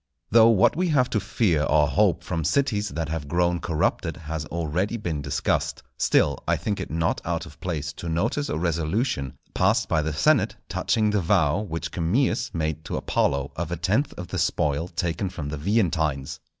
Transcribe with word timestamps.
Though 0.31 0.49
what 0.49 0.75
we 0.75 0.87
have 0.87 1.11
to 1.11 1.19
fear 1.19 1.61
or 1.61 1.87
hope 1.87 2.23
from 2.23 2.43
cities 2.43 2.89
that 2.89 3.09
have 3.09 3.27
grown 3.27 3.59
corrupted 3.59 4.17
has 4.17 4.45
already 4.47 4.97
been 4.97 5.21
discussed, 5.21 5.83
still 5.95 6.39
I 6.47 6.57
think 6.57 6.79
it 6.79 6.89
not 6.89 7.21
out 7.23 7.45
of 7.45 7.59
place 7.59 7.93
to 8.01 8.09
notice 8.09 8.49
a 8.49 8.57
resolution 8.57 9.37
passed 9.53 9.87
by 9.87 10.01
the 10.01 10.11
senate 10.11 10.55
touching 10.67 11.11
the 11.11 11.21
vow 11.21 11.59
which 11.61 11.91
Camillus 11.91 12.51
made 12.51 12.83
to 12.85 12.97
Apollo 12.97 13.51
of 13.55 13.71
a 13.71 13.77
tenth 13.77 14.11
of 14.17 14.29
the 14.29 14.39
spoil 14.39 14.87
taken 14.87 15.29
from 15.29 15.49
the 15.49 15.57
Veientines. 15.59 16.39